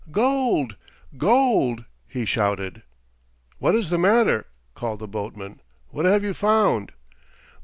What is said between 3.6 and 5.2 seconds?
is the matter?" called the